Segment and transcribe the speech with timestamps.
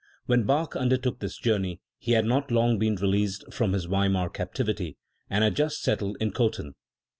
[0.25, 4.97] When Bach undertook this journey, he had not long been released from his Weimar captivity,
[5.29, 6.73] and had just settled in Cothen.